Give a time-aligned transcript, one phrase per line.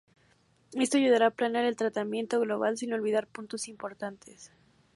[0.73, 4.51] Esto ayudará a planear el tratamiento global sin olvidar puntos importantes.